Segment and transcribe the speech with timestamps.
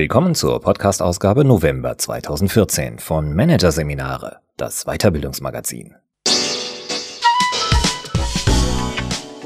[0.00, 5.94] Willkommen zur Podcast-Ausgabe November 2014 von Managerseminare, das Weiterbildungsmagazin.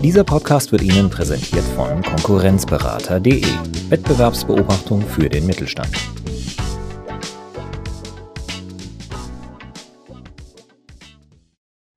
[0.00, 3.44] Dieser Podcast wird Ihnen präsentiert von Konkurrenzberater.de,
[3.88, 5.90] Wettbewerbsbeobachtung für den Mittelstand.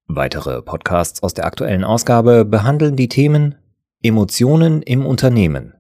[0.08, 3.54] Weitere Podcasts aus der aktuellen Ausgabe behandeln die Themen
[4.02, 5.76] Emotionen im Unternehmen,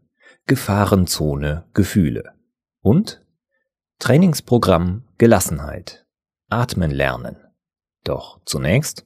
[0.45, 2.36] Gefahrenzone Gefühle
[2.87, 3.21] und
[3.99, 6.05] Trainingsprogramm Gelassenheit,
[6.47, 7.35] Atmen lernen.
[8.05, 9.05] Doch zunächst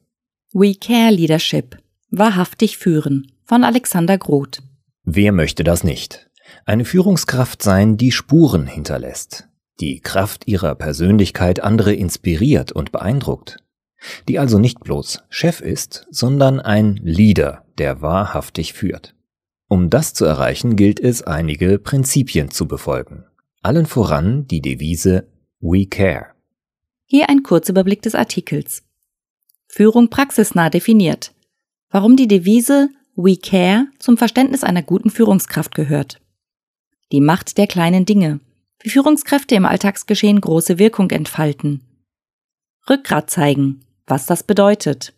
[0.54, 1.80] We Care Leadership,
[2.12, 4.62] wahrhaftig führen von Alexander Groth.
[5.04, 6.30] Wer möchte das nicht?
[6.66, 9.48] Eine Führungskraft sein, die Spuren hinterlässt,
[9.80, 13.58] die Kraft ihrer Persönlichkeit andere inspiriert und beeindruckt,
[14.28, 19.16] die also nicht bloß Chef ist, sondern ein Leader, der wahrhaftig führt.
[19.68, 23.21] Um das zu erreichen, gilt es, einige Prinzipien zu befolgen.
[23.64, 25.28] Allen voran die Devise
[25.60, 26.34] We Care.
[27.06, 28.82] Hier ein Kurzüberblick des Artikels.
[29.68, 31.36] Führung praxisnah definiert.
[31.92, 36.20] Warum die Devise We Care zum Verständnis einer guten Führungskraft gehört.
[37.12, 38.40] Die Macht der kleinen Dinge.
[38.82, 41.82] Wie Führungskräfte im Alltagsgeschehen große Wirkung entfalten.
[42.90, 43.86] Rückgrat zeigen.
[44.08, 45.14] Was das bedeutet.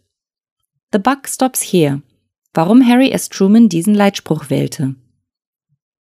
[0.91, 2.02] The buck stops here.
[2.53, 3.30] Warum Harry S.
[3.30, 4.95] Truman diesen Leitspruch wählte.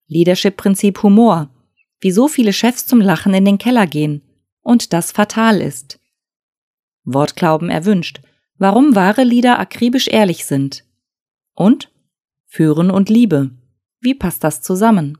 [0.07, 1.49] Leadership-Prinzip Humor.
[2.03, 4.21] Wie so viele Chefs zum Lachen in den Keller gehen.
[4.61, 6.01] Und das fatal ist.
[7.05, 8.19] Wortglauben erwünscht.
[8.57, 10.83] Warum wahre Lieder akribisch ehrlich sind.
[11.55, 11.89] Und
[12.45, 13.51] Führen und Liebe.
[14.01, 15.17] Wie passt das zusammen?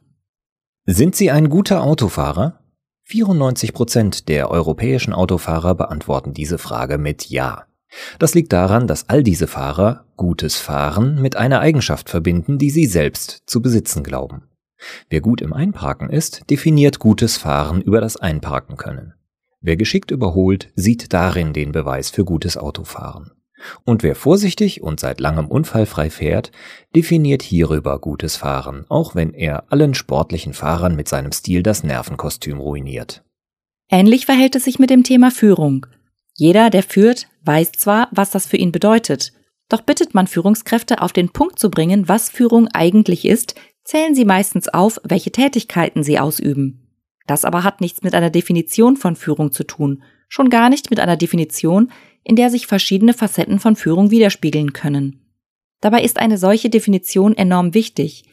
[0.86, 2.60] Sind Sie ein guter Autofahrer?
[3.06, 7.66] 94 Prozent der europäischen Autofahrer beantworten diese Frage mit Ja.
[8.20, 12.88] Das liegt daran, dass all diese Fahrer gutes Fahren mit einer Eigenschaft verbinden, die sie
[12.88, 14.50] selbst zu besitzen glauben.
[15.10, 19.14] Wer gut im Einparken ist, definiert gutes Fahren über das Einparken können.
[19.62, 23.32] Wer geschickt überholt, sieht darin den Beweis für gutes Autofahren.
[23.86, 26.52] Und wer vorsichtig und seit langem unfallfrei fährt,
[26.96, 32.60] definiert hierüber gutes Fahren, auch wenn er allen sportlichen Fahrern mit seinem Stil das Nervenkostüm
[32.60, 33.24] ruiniert.
[33.90, 35.86] Ähnlich verhält es sich mit dem Thema Führung.
[36.36, 39.34] Jeder, der führt, weiß zwar, was das für ihn bedeutet,
[39.70, 44.26] doch bittet man Führungskräfte auf den Punkt zu bringen, was Führung eigentlich ist, zählen sie
[44.26, 46.88] meistens auf, welche Tätigkeiten sie ausüben.
[47.28, 51.00] Das aber hat nichts mit einer Definition von Führung zu tun, schon gar nicht mit
[51.00, 51.92] einer Definition,
[52.24, 55.20] in der sich verschiedene Facetten von Führung widerspiegeln können.
[55.82, 58.24] Dabei ist eine solche Definition enorm wichtig,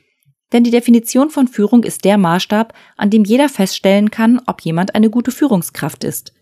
[0.52, 4.94] denn die Definition von Führung ist der Maßstab, an dem jeder feststellen kann, ob jemand
[4.94, 6.32] eine gute Führungskraft ist.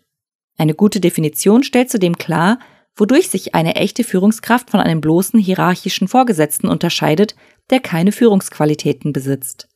[0.57, 2.59] Eine gute Definition stellt zudem klar,
[2.99, 7.35] wodurch sich eine echte Führungskraft von einem bloßen hierarchischen Vorgesetzten unterscheidet,
[7.69, 9.67] der keine Führungsqualitäten besitzt.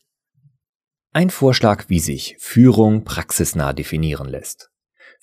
[1.11, 4.71] Ein Vorschlag, wie sich Führung praxisnah definieren lässt.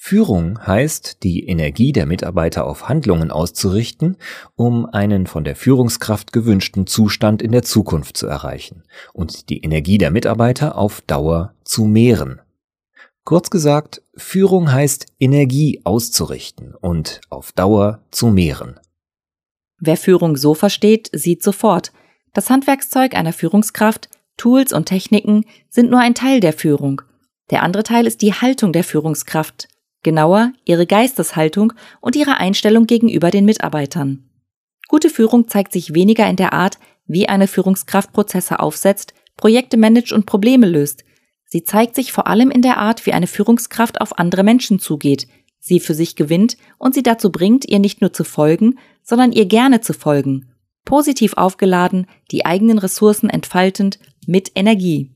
[0.03, 4.17] Führung heißt, die Energie der Mitarbeiter auf Handlungen auszurichten,
[4.55, 9.99] um einen von der Führungskraft gewünschten Zustand in der Zukunft zu erreichen und die Energie
[9.99, 12.41] der Mitarbeiter auf Dauer zu mehren.
[13.25, 18.81] Kurz gesagt, Führung heißt Energie auszurichten und auf Dauer zu mehren.
[19.79, 21.93] Wer Führung so versteht, sieht sofort,
[22.33, 27.03] das Handwerkszeug einer Führungskraft, Tools und Techniken sind nur ein Teil der Führung.
[27.51, 29.69] Der andere Teil ist die Haltung der Führungskraft,
[30.03, 34.31] genauer ihre Geisteshaltung und ihre Einstellung gegenüber den Mitarbeitern.
[34.89, 40.13] Gute Führung zeigt sich weniger in der Art, wie eine Führungskraft Prozesse aufsetzt, Projekte managt
[40.13, 41.05] und Probleme löst.
[41.53, 45.27] Sie zeigt sich vor allem in der Art, wie eine Führungskraft auf andere Menschen zugeht,
[45.59, 49.47] sie für sich gewinnt und sie dazu bringt, ihr nicht nur zu folgen, sondern ihr
[49.47, 50.49] gerne zu folgen.
[50.85, 55.11] Positiv aufgeladen, die eigenen Ressourcen entfaltend, mit Energie.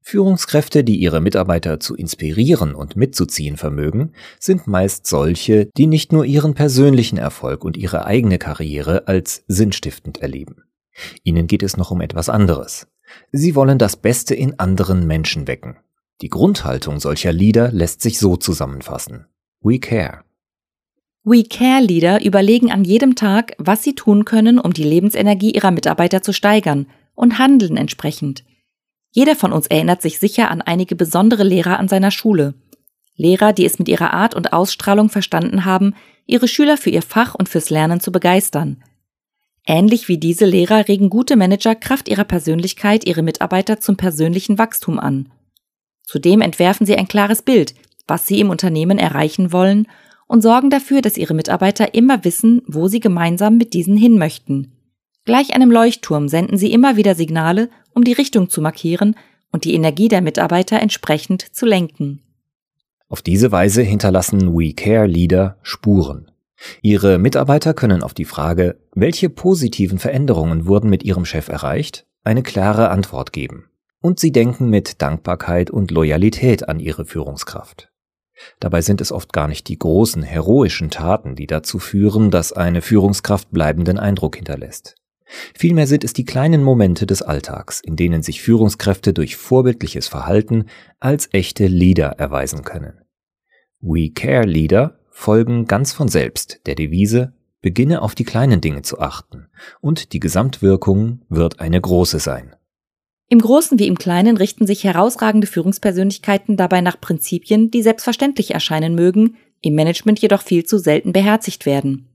[0.00, 6.24] Führungskräfte, die ihre Mitarbeiter zu inspirieren und mitzuziehen vermögen, sind meist solche, die nicht nur
[6.24, 10.62] ihren persönlichen Erfolg und ihre eigene Karriere als sinnstiftend erleben.
[11.24, 12.86] Ihnen geht es noch um etwas anderes.
[13.32, 15.76] Sie wollen das Beste in anderen Menschen wecken.
[16.20, 19.26] Die Grundhaltung solcher Leader lässt sich so zusammenfassen.
[19.60, 20.24] We care.
[21.24, 25.70] We Care Leader überlegen an jedem Tag, was sie tun können, um die Lebensenergie ihrer
[25.70, 28.44] Mitarbeiter zu steigern und handeln entsprechend.
[29.10, 32.54] Jeder von uns erinnert sich sicher an einige besondere Lehrer an seiner Schule.
[33.16, 35.94] Lehrer, die es mit ihrer Art und Ausstrahlung verstanden haben,
[36.24, 38.82] ihre Schüler für ihr Fach und fürs Lernen zu begeistern.
[39.70, 44.98] Ähnlich wie diese Lehrer regen gute Manager Kraft ihrer Persönlichkeit ihre Mitarbeiter zum persönlichen Wachstum
[44.98, 45.28] an.
[46.04, 47.74] Zudem entwerfen sie ein klares Bild,
[48.06, 49.86] was sie im Unternehmen erreichen wollen
[50.26, 54.72] und sorgen dafür, dass ihre Mitarbeiter immer wissen, wo sie gemeinsam mit diesen hin möchten.
[55.26, 59.16] Gleich einem Leuchtturm senden sie immer wieder Signale, um die Richtung zu markieren
[59.52, 62.22] und die Energie der Mitarbeiter entsprechend zu lenken.
[63.10, 66.30] Auf diese Weise hinterlassen We Care Leader Spuren.
[66.82, 72.42] Ihre Mitarbeiter können auf die Frage, welche positiven Veränderungen wurden mit ihrem Chef erreicht, eine
[72.42, 73.70] klare Antwort geben.
[74.00, 77.90] Und sie denken mit Dankbarkeit und Loyalität an ihre Führungskraft.
[78.60, 82.82] Dabei sind es oft gar nicht die großen, heroischen Taten, die dazu führen, dass eine
[82.82, 84.94] Führungskraft bleibenden Eindruck hinterlässt.
[85.54, 90.66] Vielmehr sind es die kleinen Momente des Alltags, in denen sich Führungskräfte durch vorbildliches Verhalten
[91.00, 93.00] als echte Leader erweisen können.
[93.80, 99.00] We Care Leader folgen ganz von selbst der Devise, beginne auf die kleinen Dinge zu
[99.00, 99.48] achten,
[99.80, 102.54] und die Gesamtwirkung wird eine große sein.
[103.28, 108.94] Im Großen wie im Kleinen richten sich herausragende Führungspersönlichkeiten dabei nach Prinzipien, die selbstverständlich erscheinen
[108.94, 112.06] mögen, im Management jedoch viel zu selten beherzigt werden.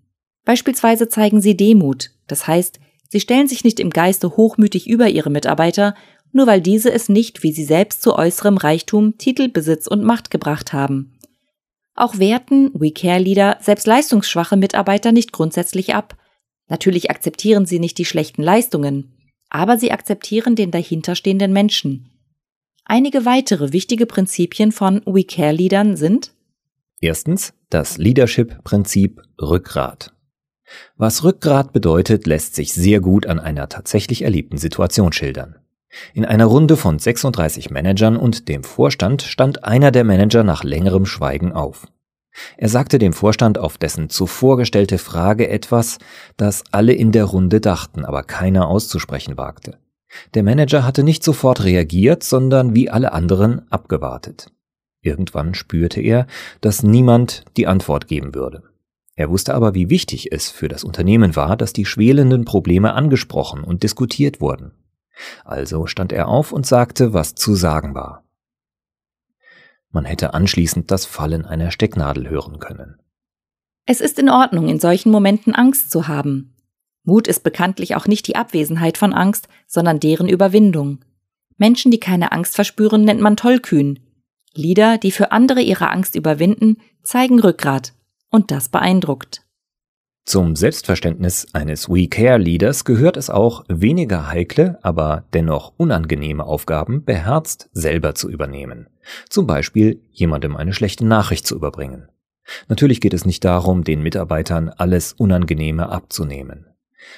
[0.46, 2.80] Beispielsweise zeigen sie Demut, das heißt,
[3.10, 5.94] sie stellen sich nicht im Geiste hochmütig über ihre Mitarbeiter,
[6.32, 10.32] nur weil diese es nicht wie sie selbst zu äußerem Reichtum, Titel, Besitz und Macht
[10.32, 11.14] gebracht haben.
[11.96, 16.18] Auch werten We Care Leader selbst leistungsschwache Mitarbeiter nicht grundsätzlich ab.
[16.68, 19.14] Natürlich akzeptieren sie nicht die schlechten Leistungen,
[19.50, 22.10] aber sie akzeptieren den dahinterstehenden Menschen.
[22.86, 26.34] Einige weitere wichtige Prinzipien von We Care Leadern sind
[27.00, 30.14] Erstens das Leadership-Prinzip Rückgrat.
[30.96, 35.58] Was Rückgrat bedeutet, lässt sich sehr gut an einer tatsächlich erlebten Situation schildern.
[36.14, 41.06] In einer Runde von 36 Managern und dem Vorstand stand einer der Manager nach längerem
[41.06, 41.88] Schweigen auf.
[42.58, 46.00] Er sagte dem Vorstand auf dessen zuvor gestellte Frage etwas,
[46.36, 49.78] das alle in der Runde dachten, aber keiner auszusprechen wagte.
[50.34, 54.48] Der Manager hatte nicht sofort reagiert, sondern wie alle anderen abgewartet.
[55.02, 56.28] Irgendwann spürte er,
[56.62, 58.64] dass niemand die Antwort geben würde.
[59.16, 63.64] Er wusste aber, wie wichtig es für das Unternehmen war, dass die schwelenden Probleme angesprochen
[63.64, 64.72] und diskutiert wurden.
[65.44, 68.24] Also stand er auf und sagte, was zu sagen war.
[69.92, 73.00] Man hätte anschließend das Fallen einer Stecknadel hören können.
[73.86, 76.56] Es ist in Ordnung, in solchen Momenten Angst zu haben.
[77.04, 81.04] Mut ist bekanntlich auch nicht die Abwesenheit von Angst, sondern deren Überwindung.
[81.58, 84.00] Menschen, die keine Angst verspüren, nennt man tollkühn.
[84.56, 87.94] Lieder, die für andere ihre Angst überwinden, zeigen Rückgrat.
[88.30, 89.43] Und das beeindruckt.
[90.26, 97.04] Zum Selbstverständnis eines We Care Leaders gehört es auch, weniger heikle, aber dennoch unangenehme Aufgaben
[97.04, 98.88] beherzt selber zu übernehmen.
[99.30, 102.08] Zum Beispiel jemandem eine schlechte Nachricht zu überbringen.
[102.70, 106.68] Natürlich geht es nicht darum, den Mitarbeitern alles Unangenehme abzunehmen.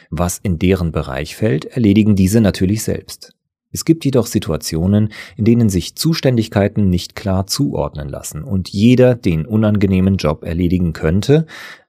[0.10, 3.34] Was in deren Bereich fällt, erledigen diese natürlich selbst.
[3.72, 9.46] Es gibt jedoch Situationen, in denen sich Zuständigkeiten nicht klar zuordnen lassen und jeder den
[9.46, 11.46] unangenehmen Job erledigen könnte,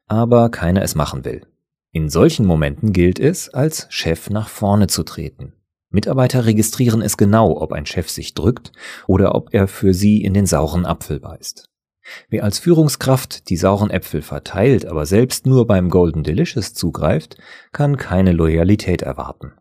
[0.07, 1.47] aber keiner es machen will.
[1.93, 5.55] In solchen Momenten gilt es, als Chef nach vorne zu treten.
[5.89, 8.73] Mitarbeiter registrieren es genau, ob ein Chef sich drückt
[9.07, 11.69] oder ob er für sie in den sauren Apfel beißt.
[12.29, 17.37] Wer als Führungskraft die sauren Äpfel verteilt, aber selbst nur beim Golden Delicious zugreift,
[17.73, 19.53] kann keine Loyalität erwarten.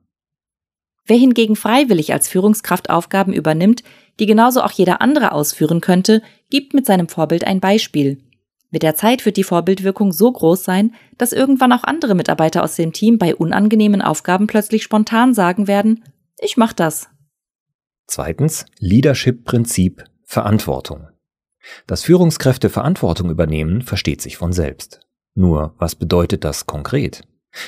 [1.06, 3.84] Wer hingegen freiwillig als Führungskraft Aufgaben übernimmt,
[4.20, 8.18] die genauso auch jeder andere ausführen könnte, gibt mit seinem Vorbild ein Beispiel.
[8.72, 12.76] Mit der Zeit wird die Vorbildwirkung so groß sein, dass irgendwann auch andere Mitarbeiter aus
[12.76, 16.04] dem Team bei unangenehmen Aufgaben plötzlich spontan sagen werden,
[16.40, 17.10] ich mach das.
[18.08, 21.08] Zweitens, Leadership-Prinzip Verantwortung.
[21.88, 25.00] Dass Führungskräfte Verantwortung übernehmen, versteht sich von selbst.
[25.34, 27.24] Nur, was bedeutet das konkret?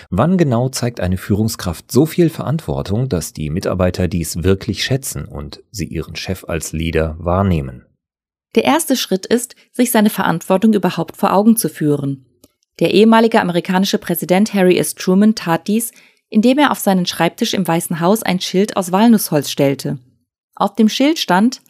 [0.10, 5.64] Wann genau zeigt eine Führungskraft so viel Verantwortung, dass die Mitarbeiter dies wirklich schätzen und
[5.72, 7.86] sie ihren Chef als Leader wahrnehmen?
[8.56, 12.26] Der erste Schritt ist, sich seine Verantwortung überhaupt vor Augen zu führen.
[12.80, 14.96] Der ehemalige amerikanische Präsident Harry S.
[14.96, 15.92] Truman tat dies,
[16.30, 20.00] indem er auf seinen Schreibtisch im Weißen Haus ein Schild aus Walnussholz stellte.
[20.56, 21.62] Auf dem Schild stand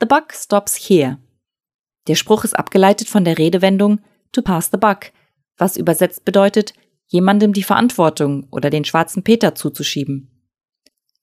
[0.00, 1.18] The buck stops here.
[2.06, 4.00] Der Spruch ist abgeleitet von der Redewendung
[4.32, 5.12] to pass the buck,
[5.56, 6.74] was übersetzt bedeutet,
[7.06, 10.35] jemandem die Verantwortung oder den schwarzen Peter zuzuschieben.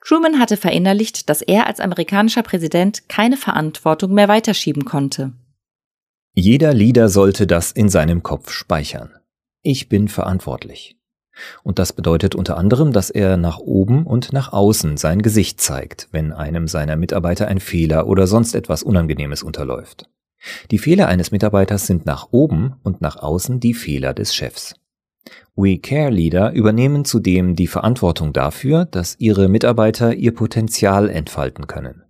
[0.05, 5.31] Truman hatte verinnerlicht, dass er als amerikanischer Präsident keine Verantwortung mehr weiterschieben konnte.
[6.33, 9.11] Jeder Leader sollte das in seinem Kopf speichern.
[9.61, 10.97] Ich bin verantwortlich.
[11.63, 16.09] Und das bedeutet unter anderem, dass er nach oben und nach außen sein Gesicht zeigt,
[16.11, 20.09] wenn einem seiner Mitarbeiter ein Fehler oder sonst etwas Unangenehmes unterläuft.
[20.69, 24.75] Die Fehler eines Mitarbeiters sind nach oben und nach außen die Fehler des Chefs.
[25.55, 32.03] We Care Leader übernehmen zudem die Verantwortung dafür, dass ihre Mitarbeiter ihr Potenzial entfalten können.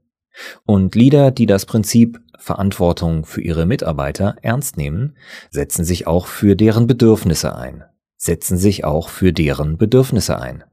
[0.65, 5.15] Und Leader, die das Prinzip Verantwortung für ihre Mitarbeiter ernst nehmen,
[5.49, 7.83] setzen sich auch für deren Bedürfnisse ein.
[8.17, 10.63] Setzen sich auch für deren Bedürfnisse ein.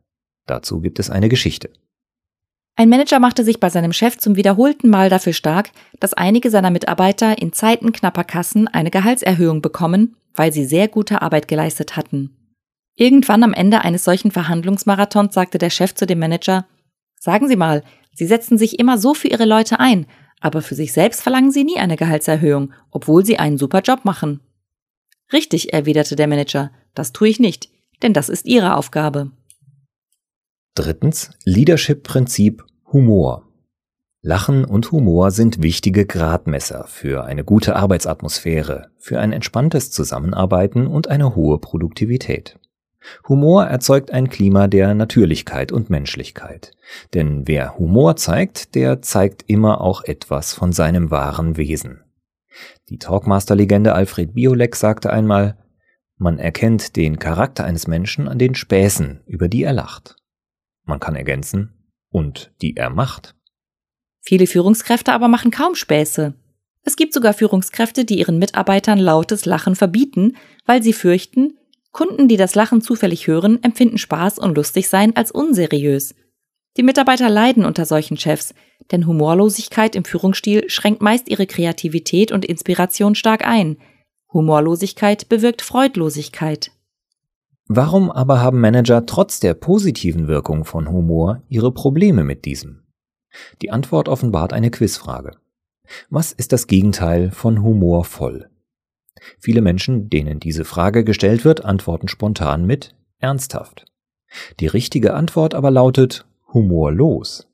[0.46, 1.70] Dazu gibt es eine Geschichte.
[2.76, 6.70] Ein Manager machte sich bei seinem Chef zum wiederholten Mal dafür stark, dass einige seiner
[6.70, 12.36] Mitarbeiter in Zeiten knapper Kassen eine Gehaltserhöhung bekommen, weil sie sehr gute Arbeit geleistet hatten.
[13.00, 16.66] Irgendwann am Ende eines solchen Verhandlungsmarathons sagte der Chef zu dem Manager,
[17.18, 20.04] Sagen Sie mal, Sie setzen sich immer so für Ihre Leute ein,
[20.38, 24.40] aber für sich selbst verlangen Sie nie eine Gehaltserhöhung, obwohl Sie einen super Job machen.
[25.32, 27.70] Richtig, erwiderte der Manager, das tue ich nicht,
[28.02, 29.30] denn das ist Ihre Aufgabe.
[30.74, 33.48] Drittens, Leadership-Prinzip Humor.
[34.20, 41.08] Lachen und Humor sind wichtige Gradmesser für eine gute Arbeitsatmosphäre, für ein entspanntes Zusammenarbeiten und
[41.08, 42.59] eine hohe Produktivität.
[43.28, 46.72] Humor erzeugt ein Klima der Natürlichkeit und Menschlichkeit.
[47.14, 52.02] Denn wer Humor zeigt, der zeigt immer auch etwas von seinem wahren Wesen.
[52.88, 55.56] Die Talkmaster-Legende Alfred Biolek sagte einmal,
[56.16, 60.16] man erkennt den Charakter eines Menschen an den Späßen, über die er lacht.
[60.84, 63.34] Man kann ergänzen, und die er macht.
[64.20, 66.34] Viele Führungskräfte aber machen kaum Späße.
[66.82, 70.36] Es gibt sogar Führungskräfte, die ihren Mitarbeitern lautes Lachen verbieten,
[70.66, 71.58] weil sie fürchten,
[71.92, 76.14] Kunden, die das Lachen zufällig hören, empfinden Spaß und lustig sein als unseriös.
[76.76, 78.54] Die Mitarbeiter leiden unter solchen Chefs,
[78.92, 83.76] denn Humorlosigkeit im Führungsstil schränkt meist ihre Kreativität und Inspiration stark ein.
[84.32, 86.70] Humorlosigkeit bewirkt Freudlosigkeit.
[87.66, 92.82] Warum aber haben Manager trotz der positiven Wirkung von Humor ihre Probleme mit diesem?
[93.62, 95.36] Die Antwort offenbart eine Quizfrage.
[96.08, 98.48] Was ist das Gegenteil von humorvoll?
[99.38, 103.84] Viele Menschen, denen diese Frage gestellt wird, antworten spontan mit ernsthaft.
[104.60, 107.48] Die richtige Antwort aber lautet humorlos.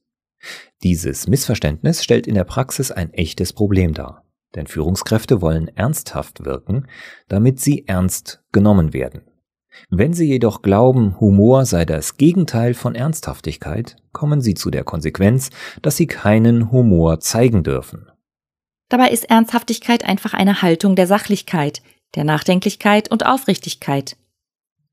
[0.82, 6.86] Dieses Missverständnis stellt in der Praxis ein echtes Problem dar, denn Führungskräfte wollen ernsthaft wirken,
[7.28, 9.22] damit sie ernst genommen werden.
[9.90, 15.50] Wenn sie jedoch glauben, Humor sei das Gegenteil von Ernsthaftigkeit, kommen sie zu der Konsequenz,
[15.82, 18.10] dass sie keinen Humor zeigen dürfen.
[18.88, 21.83] Dabei ist Ernsthaftigkeit einfach eine Haltung der Sachlichkeit,
[22.14, 24.16] der Nachdenklichkeit und Aufrichtigkeit.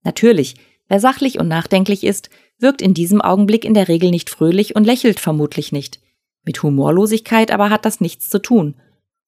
[0.04, 0.56] Natürlich,
[0.88, 4.84] wer sachlich und nachdenklich ist, wirkt in diesem Augenblick in der Regel nicht fröhlich und
[4.84, 6.00] lächelt vermutlich nicht.
[6.44, 8.76] Mit Humorlosigkeit aber hat das nichts zu tun.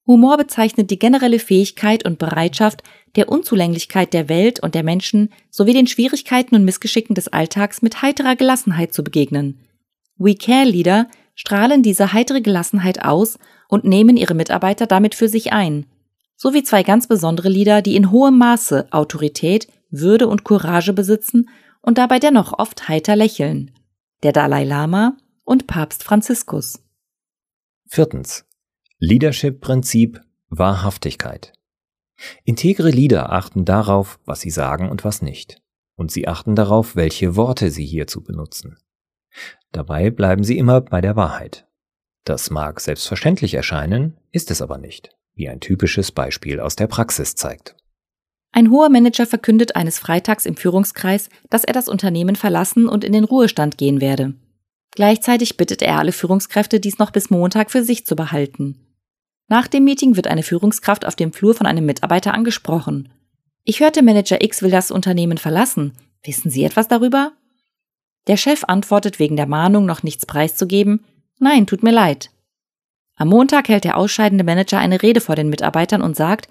[0.06, 2.82] Humor bezeichnet die generelle Fähigkeit und Bereitschaft,
[3.16, 8.02] der Unzulänglichkeit der Welt und der Menschen sowie den Schwierigkeiten und Missgeschicken des Alltags mit
[8.02, 9.60] heiterer Gelassenheit zu begegnen.
[10.18, 15.52] We Care Leader strahlen diese heitere Gelassenheit aus und nehmen ihre Mitarbeiter damit für sich
[15.52, 15.86] ein,
[16.36, 21.48] sowie zwei ganz besondere Lieder, die in hohem Maße Autorität, Würde und Courage besitzen
[21.80, 23.70] und dabei dennoch oft heiter lächeln.
[24.22, 26.82] Der Dalai Lama und Papst Franziskus.
[27.86, 28.44] Viertens.
[28.98, 31.52] Leadership-Prinzip Wahrhaftigkeit.
[32.44, 35.60] Integre Leader achten darauf, was sie sagen und was nicht.
[35.96, 38.78] Und sie achten darauf, welche Worte sie hierzu benutzen.
[39.72, 41.65] Dabei bleiben sie immer bei der Wahrheit.
[42.26, 47.36] Das mag selbstverständlich erscheinen, ist es aber nicht, wie ein typisches Beispiel aus der Praxis
[47.36, 47.76] zeigt.
[48.50, 53.12] Ein hoher Manager verkündet eines Freitags im Führungskreis, dass er das Unternehmen verlassen und in
[53.12, 54.34] den Ruhestand gehen werde.
[54.90, 58.80] Gleichzeitig bittet er alle Führungskräfte, dies noch bis Montag für sich zu behalten.
[59.46, 63.08] Nach dem Meeting wird eine Führungskraft auf dem Flur von einem Mitarbeiter angesprochen.
[63.62, 65.92] Ich hörte, Manager X will das Unternehmen verlassen.
[66.24, 67.34] Wissen Sie etwas darüber?
[68.26, 71.04] Der Chef antwortet wegen der Mahnung noch nichts preiszugeben,
[71.38, 72.30] Nein, tut mir leid.
[73.16, 76.48] Am Montag hält der ausscheidende Manager eine Rede vor den Mitarbeitern und sagt,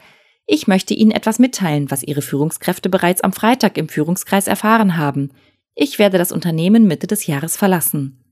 [0.47, 5.31] ich möchte Ihnen etwas mitteilen, was Ihre Führungskräfte bereits am Freitag im Führungskreis erfahren haben.
[5.73, 8.23] Ich werde das Unternehmen Mitte des Jahres verlassen.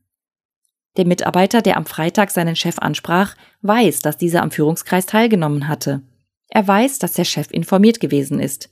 [0.95, 6.03] Der Mitarbeiter, der am Freitag seinen Chef ansprach, weiß, dass dieser am Führungskreis teilgenommen hatte.
[6.49, 8.69] Er weiß, dass der Chef informiert gewesen ist.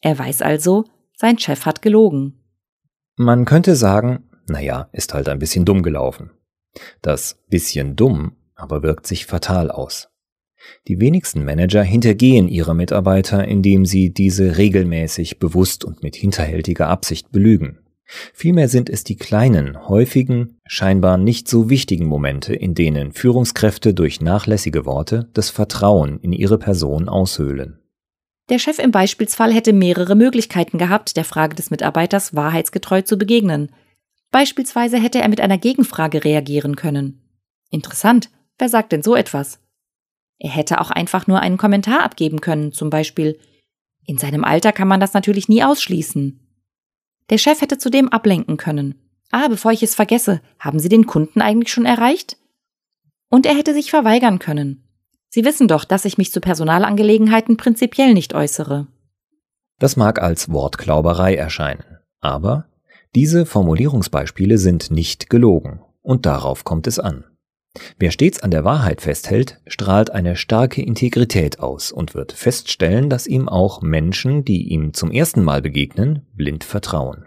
[0.00, 0.84] Er weiß also,
[1.16, 2.40] sein Chef hat gelogen.
[3.16, 6.30] Man könnte sagen, naja, ist halt ein bisschen dumm gelaufen.
[7.02, 10.08] Das bisschen dumm aber wirkt sich fatal aus.
[10.88, 17.30] Die wenigsten Manager hintergehen ihre Mitarbeiter, indem sie diese regelmäßig, bewusst und mit hinterhältiger Absicht
[17.30, 17.78] belügen.
[18.32, 24.20] Vielmehr sind es die kleinen, häufigen, scheinbar nicht so wichtigen Momente, in denen Führungskräfte durch
[24.20, 27.78] nachlässige Worte das Vertrauen in ihre Person aushöhlen.
[28.48, 33.72] Der Chef im Beispielsfall hätte mehrere Möglichkeiten gehabt, der Frage des Mitarbeiters wahrheitsgetreu zu begegnen.
[34.36, 37.22] Beispielsweise hätte er mit einer Gegenfrage reagieren können.
[37.70, 38.28] Interessant,
[38.58, 39.60] wer sagt denn so etwas?
[40.38, 43.40] Er hätte auch einfach nur einen Kommentar abgeben können, zum Beispiel
[44.04, 46.38] In seinem Alter kann man das natürlich nie ausschließen.
[47.30, 48.96] Der Chef hätte zudem ablenken können.
[49.30, 52.36] Ah, bevor ich es vergesse, haben Sie den Kunden eigentlich schon erreicht?
[53.30, 54.86] Und er hätte sich verweigern können.
[55.30, 58.86] Sie wissen doch, dass ich mich zu Personalangelegenheiten prinzipiell nicht äußere.
[59.78, 62.66] Das mag als Wortklauberei erscheinen, aber
[63.16, 67.24] diese Formulierungsbeispiele sind nicht gelogen Und darauf kommt es an.
[67.98, 73.26] Wer stets an der Wahrheit festhält, strahlt eine starke Integrität aus und wird feststellen, dass
[73.26, 77.24] ihm auch Menschen, die ihm zum ersten Mal begegnen, blind vertrauen.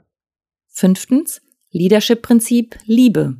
[0.67, 1.41] Fünftens.
[1.71, 3.37] Leadership-Prinzip Liebe.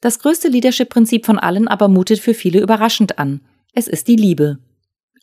[0.00, 3.42] Das größte Leadership-Prinzip von allen aber mutet für viele überraschend an.
[3.74, 4.58] Es ist die Liebe.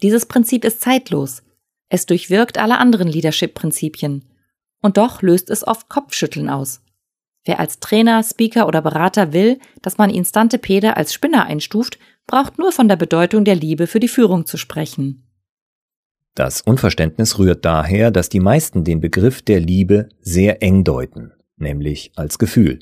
[0.01, 1.43] Dieses Prinzip ist zeitlos.
[1.89, 4.23] Es durchwirkt alle anderen Leadership-Prinzipien.
[4.81, 6.81] Und doch löst es oft Kopfschütteln aus.
[7.45, 11.97] Wer als Trainer, Speaker oder Berater will, dass man ihn Stante Pede als Spinner einstuft,
[12.27, 15.23] braucht nur von der Bedeutung der Liebe für die Führung zu sprechen.
[16.35, 22.11] Das Unverständnis rührt daher, dass die meisten den Begriff der Liebe sehr eng deuten, nämlich
[22.15, 22.79] als Gefühl.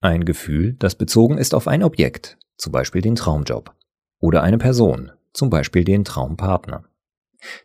[0.00, 3.72] Ein Gefühl, das bezogen ist auf ein Objekt, zum Beispiel den Traumjob,
[4.18, 6.84] oder eine Person, zum Beispiel den Traumpartner.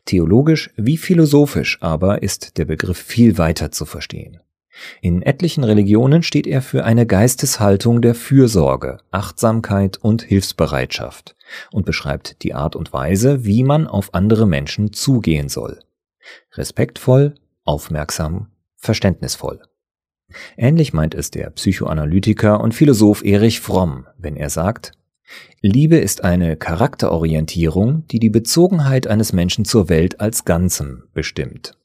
[0.06, 4.40] Theologisch wie philosophisch aber ist der Begriff viel weiter zu verstehen.
[5.02, 11.36] In etlichen Religionen steht er für eine Geisteshaltung der Fürsorge, Achtsamkeit und Hilfsbereitschaft
[11.72, 15.80] und beschreibt die Art und Weise, wie man auf andere Menschen zugehen soll.
[16.54, 19.62] Respektvoll, aufmerksam, verständnisvoll.
[20.58, 24.92] Ähnlich meint es der Psychoanalytiker und Philosoph Erich Fromm, wenn er sagt,
[25.62, 31.78] Liebe ist eine Charakterorientierung, die die Bezogenheit eines Menschen zur Welt als Ganzem bestimmt.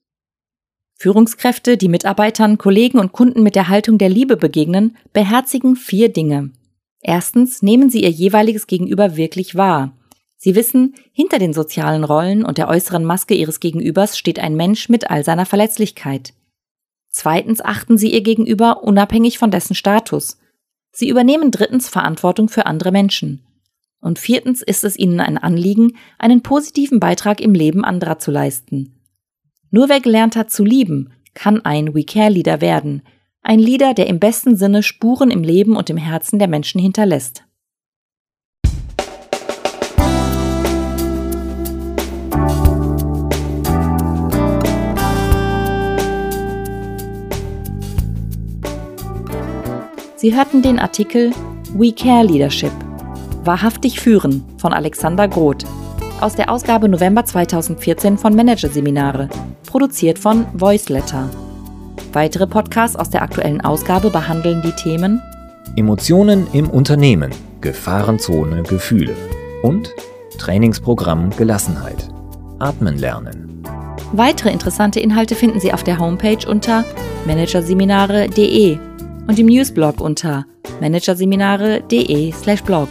[0.99, 6.51] Führungskräfte, die Mitarbeitern, Kollegen und Kunden mit der Haltung der Liebe begegnen, beherzigen vier Dinge.
[7.01, 9.97] Erstens nehmen sie ihr jeweiliges Gegenüber wirklich wahr.
[10.37, 14.89] Sie wissen, hinter den sozialen Rollen und der äußeren Maske ihres Gegenübers steht ein Mensch
[14.89, 16.35] mit all seiner Verletzlichkeit.
[17.11, 20.39] Zweitens achten sie ihr Gegenüber unabhängig von dessen Status.
[20.93, 23.43] Sie übernehmen drittens Verantwortung für andere Menschen.
[24.01, 29.01] Und viertens ist es ihnen ein Anliegen, einen positiven Beitrag im Leben anderer zu leisten.
[29.71, 33.03] Nur wer gelernt hat zu lieben, kann ein We Care Leader werden.
[33.43, 37.45] Ein Leader, der im besten Sinne Spuren im Leben und im Herzen der Menschen hinterlässt.
[50.23, 51.32] Sie hörten den Artikel
[51.76, 52.71] We Care Leadership.
[53.43, 55.65] Wahrhaftig führen von Alexander Groth
[56.21, 59.28] aus der Ausgabe November 2014 von Managerseminare,
[59.67, 61.28] produziert von Voiceletter.
[62.13, 65.21] Weitere Podcasts aus der aktuellen Ausgabe behandeln die Themen
[65.75, 69.17] Emotionen im Unternehmen, Gefahrenzone Gefühle
[69.65, 69.93] und
[70.39, 72.08] Trainingsprogramm Gelassenheit.
[72.61, 73.65] Atmen lernen.
[74.13, 76.85] Weitere interessante Inhalte finden Sie auf der Homepage unter
[77.26, 78.78] managerseminare.de
[79.26, 80.45] und im Newsblog unter
[80.80, 82.89] managerseminare.de/blog.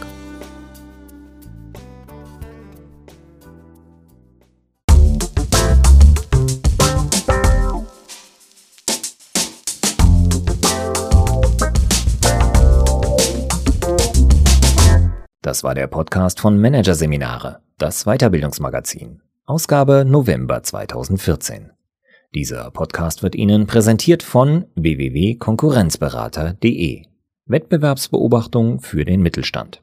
[15.42, 21.72] Das war der Podcast von Managerseminare, das Weiterbildungsmagazin, Ausgabe November 2014.
[22.34, 27.02] Dieser Podcast wird Ihnen präsentiert von www.konkurrenzberater.de.
[27.44, 29.82] Wettbewerbsbeobachtung für den Mittelstand.